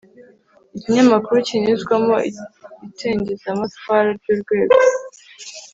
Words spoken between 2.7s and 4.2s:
icengezamatwara